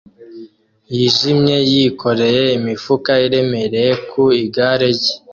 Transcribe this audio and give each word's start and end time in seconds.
yijimye 0.95 1.57
yikoreye 1.71 2.43
imifuka 2.57 3.11
iremereye 3.25 3.91
ku 4.09 4.21
igare 4.43 4.87
rye 4.97 5.13